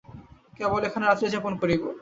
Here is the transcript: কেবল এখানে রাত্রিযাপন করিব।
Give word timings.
কেবল 0.57 0.81
এখানে 0.87 1.05
রাত্রিযাপন 1.05 1.53
করিব। 1.61 1.81